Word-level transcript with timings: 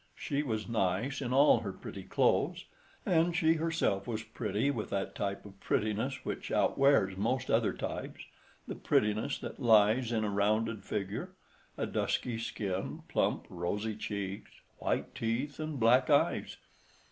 She 0.15 0.41
was 0.41 0.67
"nice" 0.67 1.21
in 1.21 1.31
all 1.31 1.59
her 1.59 1.71
pretty 1.71 2.01
clothes, 2.01 2.65
and 3.05 3.35
she 3.35 3.53
herself 3.53 4.07
was 4.07 4.23
pretty 4.23 4.71
with 4.71 4.89
that 4.89 5.13
type 5.13 5.45
of 5.45 5.59
prettiness 5.59 6.25
which 6.25 6.49
outwears 6.49 7.15
most 7.17 7.51
other 7.51 7.71
types—the 7.71 8.73
prettiness 8.77 9.37
that 9.37 9.61
lies 9.61 10.11
in 10.11 10.23
a 10.23 10.29
rounded 10.31 10.83
figure, 10.83 11.33
a 11.77 11.85
dusky 11.85 12.39
skin, 12.39 13.03
plump, 13.09 13.45
rosy 13.47 13.95
cheeks, 13.95 14.49
white 14.79 15.13
teeth 15.13 15.59
and 15.59 15.79
black 15.79 16.09
eyes. 16.09 16.57